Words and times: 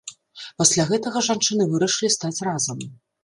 Пасля 0.61 0.85
гэтага 0.91 1.21
жанчыны 1.27 1.67
вырашылі 1.73 2.11
стаць 2.17 2.43
разам. 2.51 2.83